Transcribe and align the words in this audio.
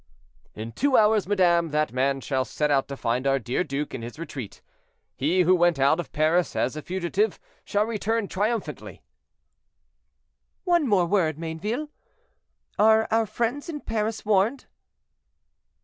"In 0.55 0.71
two 0.71 0.97
hours, 0.97 1.27
madame, 1.27 1.69
that 1.69 1.93
man 1.93 2.21
shall 2.21 2.43
set 2.43 2.71
out 2.71 2.87
to 2.87 2.97
find 2.97 3.27
our 3.27 3.37
dear 3.37 3.63
duke 3.63 3.93
in 3.93 4.01
his 4.01 4.17
retreat; 4.17 4.59
he 5.15 5.41
who 5.41 5.53
went 5.53 5.77
out 5.77 5.99
of 5.99 6.11
Paris 6.11 6.55
as 6.55 6.75
a 6.75 6.81
fugitive 6.81 7.39
shall 7.63 7.85
return 7.85 8.27
triumphantly." 8.27 9.03
"One 10.63 10.89
word 10.89 11.07
more, 11.09 11.33
Mayneville; 11.33 11.89
are 12.79 13.07
our 13.11 13.27
friends 13.27 13.69
in 13.69 13.81
Paris 13.81 14.25
warned?" 14.25 14.65